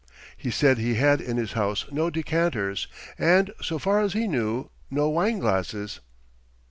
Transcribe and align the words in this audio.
He 0.35 0.49
said 0.49 0.79
he 0.79 0.95
had 0.95 1.21
in 1.21 1.37
his 1.37 1.51
house 1.53 1.85
no 1.91 2.09
decanters, 2.09 2.87
and, 3.19 3.53
so 3.61 3.77
far 3.77 4.01
as 4.01 4.13
he 4.13 4.27
knew, 4.27 4.71
no 4.89 5.09
wineglasses. 5.09 5.99